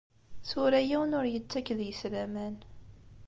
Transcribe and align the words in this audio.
Tura 0.47 0.79
yiwen 0.87 1.17
ur 1.19 1.25
yettak 1.29 1.67
deg-s 1.77 2.01
laman. 2.11 2.55